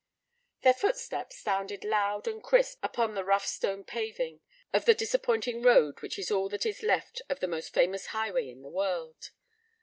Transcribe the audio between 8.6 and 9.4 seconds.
the world.